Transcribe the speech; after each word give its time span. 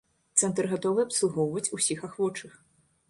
Цэнтр 0.39 0.67
гатовы 0.71 1.05
абслугоўваць 1.07 1.67
усіх 1.81 1.99
ахвочых. 2.09 2.51